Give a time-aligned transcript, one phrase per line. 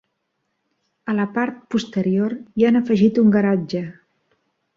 [1.13, 3.85] A la part posterior hi han afegit un garatge.